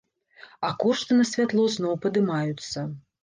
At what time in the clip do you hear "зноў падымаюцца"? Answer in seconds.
1.75-2.87